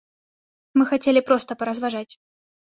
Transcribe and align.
Мы 0.81 0.87
хацелі 0.91 1.21
проста 1.29 1.59
паразважаць. 1.61 2.09